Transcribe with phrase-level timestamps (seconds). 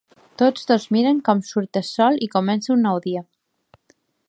[0.41, 3.25] Tots dos miren com surt el sol i comença un nou dia.